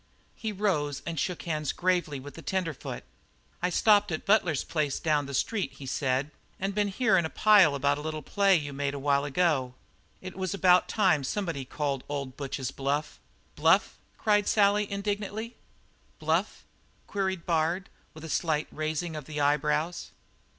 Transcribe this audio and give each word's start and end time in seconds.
He 0.33 0.51
rose 0.51 1.03
and 1.05 1.19
shook 1.19 1.43
hands 1.43 1.71
gravely 1.71 2.19
with 2.19 2.33
the 2.33 2.41
tenderfoot. 2.41 3.03
"I 3.61 3.69
stopped 3.69 4.11
at 4.11 4.25
Butler's 4.25 4.63
place 4.63 4.99
down 4.99 5.27
the 5.27 5.35
street," 5.35 5.73
he 5.73 5.85
said, 5.85 6.31
"and 6.59 6.73
been 6.73 6.87
hearin' 6.87 7.23
a 7.23 7.29
pile 7.29 7.75
about 7.75 7.99
a 7.99 8.01
little 8.01 8.23
play 8.23 8.55
you 8.55 8.73
made 8.73 8.95
a 8.95 8.99
while 8.99 9.25
ago. 9.25 9.75
It 10.19 10.35
was 10.35 10.55
about 10.55 10.87
time 10.89 11.21
for 11.21 11.25
somebody 11.29 11.65
to 11.65 11.69
call 11.71 12.01
old 12.09 12.35
Butch's 12.35 12.71
bluff." 12.71 13.19
"Bluff?" 13.55 13.99
cried 14.17 14.47
Sally 14.47 14.91
indignantly. 14.91 15.55
"Bluff?" 16.17 16.65
queried 17.05 17.45
Bard, 17.45 17.87
with 18.15 18.23
a 18.23 18.29
slight 18.29 18.67
raising 18.71 19.15
of 19.15 19.25
the 19.25 19.39
eyebrows. 19.39 20.09